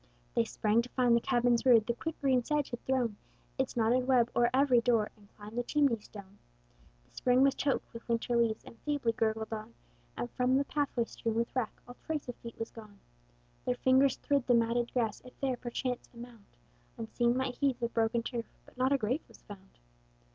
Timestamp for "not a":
18.79-18.97